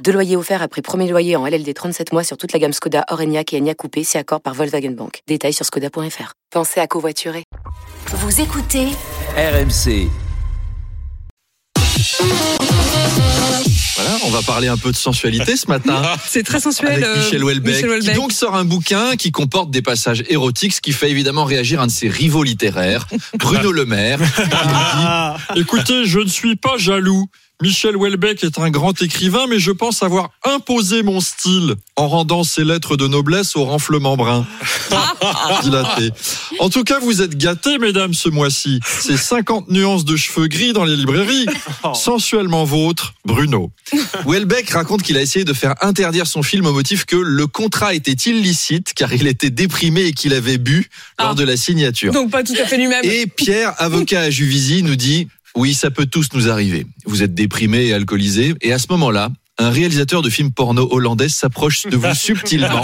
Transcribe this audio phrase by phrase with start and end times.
[0.00, 3.04] Deux loyers offerts après premier loyer en LLD 37 mois sur toute la gamme Skoda,
[3.10, 5.20] Orenia et Enya Coupé, si accord par Volkswagen Bank.
[5.28, 6.32] Détails sur skoda.fr.
[6.50, 7.44] Pensez à covoiturer.
[8.08, 8.88] Vous écoutez
[9.36, 10.08] RMC.
[13.94, 16.02] Voilà, on va parler un peu de sensualité ce matin.
[16.26, 16.92] C'est très sensuel.
[16.92, 18.14] Avec euh, Michel Houellebecq, Michel Houellebecq.
[18.14, 21.80] qui donc sort un bouquin qui comporte des passages érotiques, ce qui fait évidemment réagir
[21.80, 23.06] un de ses rivaux littéraires,
[23.38, 24.18] Bruno Le Maire.
[25.56, 27.28] Écoutez, je ne suis pas jaloux.
[27.60, 32.42] Michel Houellebecq est un grand écrivain, mais je pense avoir imposé mon style en rendant
[32.42, 34.44] ses lettres de noblesse au renflement brun.
[35.62, 36.10] Dilaté.
[36.58, 38.80] En tout cas, vous êtes gâtés, mesdames, ce mois-ci.
[38.84, 41.46] C'est 50 nuances de cheveux gris dans les librairies.
[41.94, 43.70] Sensuellement vôtre, Bruno.
[44.24, 47.94] Houellebecq raconte qu'il a essayé de faire interdire son film au motif que le contrat
[47.94, 50.88] était illicite car il était déprimé et qu'il avait bu
[51.20, 51.34] lors Ah.
[51.34, 52.12] de la signature.
[52.12, 53.04] Donc pas tout à fait lui-même.
[53.04, 56.86] Et Pierre, avocat à Juvisy, nous dit Oui, ça peut tous nous arriver.
[57.12, 58.54] Vous êtes déprimé et alcoolisé.
[58.62, 62.82] Et à ce moment-là, un réalisateur de films porno hollandais s'approche de vous subtilement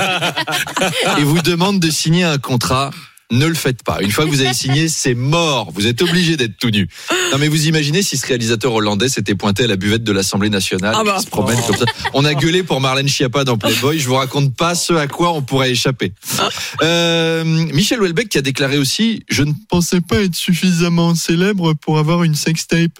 [1.17, 2.91] et vous demande de signer un contrat.
[3.31, 4.03] Ne le faites pas.
[4.03, 5.71] Une fois que vous avez signé, c'est mort.
[5.75, 6.89] Vous êtes obligé d'être tout nu.
[7.33, 10.51] Non, mais vous imaginez si ce réalisateur hollandais s'était pointé à la buvette de l'Assemblée
[10.51, 11.17] nationale, Ah bah.
[11.19, 11.85] qui se promène comme ça.
[12.13, 13.99] On a gueulé pour Marlène Schiappa dans Playboy.
[13.99, 16.13] Je vous raconte pas ce à quoi on pourrait échapper.
[16.83, 21.99] Euh, Michel Houellebecq qui a déclaré aussi Je ne pensais pas être suffisamment célèbre pour
[21.99, 22.99] avoir une sextape.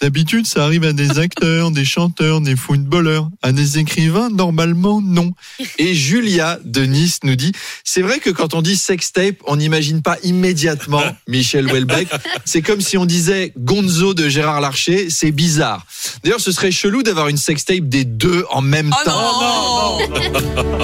[0.00, 3.28] D'habitude, ça arrive à des acteurs, des chanteurs, des footballeurs.
[3.42, 5.32] À des écrivains, normalement, non.
[5.78, 7.52] Et Julia de Nice nous dit
[7.84, 12.08] C'est vrai que quand on dit sextape, on n'imagine pas immédiatement Michel Houellebecq.
[12.44, 15.10] C'est comme si on disait Gonzo de Gérard Larcher.
[15.10, 15.84] C'est bizarre.
[16.22, 19.98] D'ailleurs, ce serait chelou d'avoir une sextape des deux en même Oh temps.
[19.98, 20.78] non,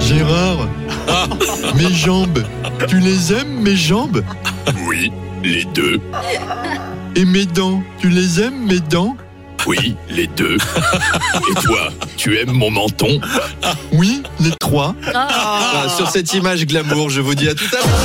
[0.00, 0.68] Gérard,
[1.76, 2.44] mes jambes,
[2.88, 4.22] tu les aimes, mes jambes?
[4.86, 5.12] Oui,
[5.42, 6.00] les deux.
[7.16, 9.16] Et mes dents, tu les aimes, mes dents
[9.66, 10.56] Oui, les deux.
[11.50, 13.20] Et toi, tu aimes mon menton
[13.92, 14.94] Oui, les trois.
[15.02, 17.98] Voilà, sur cette image glamour, je vous dis à tout à l'heure.